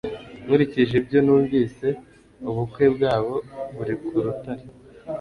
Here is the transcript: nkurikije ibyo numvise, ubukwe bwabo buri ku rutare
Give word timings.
nkurikije 0.43 0.93
ibyo 1.01 1.19
numvise, 1.25 1.87
ubukwe 2.49 2.85
bwabo 2.95 3.35
buri 3.75 3.93
ku 4.03 4.13
rutare 4.23 4.63